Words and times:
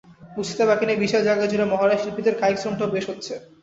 বুঝতে 0.35 0.63
বাকি 0.69 0.83
নেই, 0.85 1.01
বিশাল 1.03 1.21
জায়গাজুড়ে 1.25 1.65
মহড়ায় 1.71 2.01
শিল্পীদের 2.01 2.35
কায়িক 2.39 2.57
শ্রমটাও 2.59 2.93
বেশ 2.95 3.05
হচ্ছে। 3.11 3.33